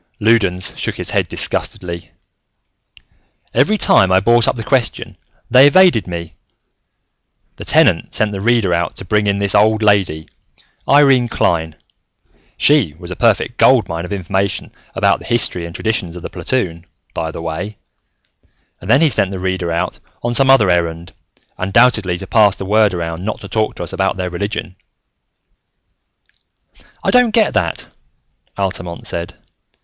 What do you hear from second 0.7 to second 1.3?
shook his head